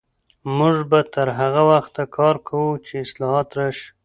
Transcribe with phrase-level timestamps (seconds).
[0.57, 3.87] موږ به تر هغه وخته کار کوو چې اصلاحات راشي.